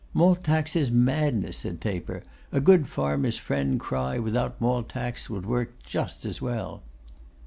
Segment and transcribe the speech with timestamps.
[0.15, 2.23] 'Malt Tax is madness,' said Taper.
[2.51, 6.81] 'A good farmer's friend cry without Malt Tax would work just as well.